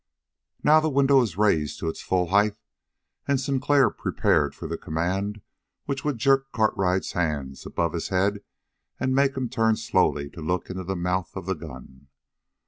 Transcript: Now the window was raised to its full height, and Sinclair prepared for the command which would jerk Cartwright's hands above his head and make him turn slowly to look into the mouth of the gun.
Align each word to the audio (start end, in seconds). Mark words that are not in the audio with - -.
Now 0.63 0.79
the 0.79 0.89
window 0.89 1.19
was 1.19 1.37
raised 1.37 1.77
to 1.79 1.87
its 1.87 2.01
full 2.01 2.29
height, 2.29 2.55
and 3.27 3.39
Sinclair 3.39 3.91
prepared 3.91 4.55
for 4.55 4.67
the 4.67 4.75
command 4.75 5.41
which 5.85 6.03
would 6.03 6.17
jerk 6.17 6.51
Cartwright's 6.51 7.11
hands 7.11 7.67
above 7.67 7.93
his 7.93 8.07
head 8.07 8.41
and 8.99 9.13
make 9.13 9.37
him 9.37 9.47
turn 9.47 9.75
slowly 9.75 10.27
to 10.31 10.41
look 10.41 10.71
into 10.71 10.85
the 10.85 10.95
mouth 10.95 11.35
of 11.35 11.45
the 11.45 11.53
gun. 11.53 12.07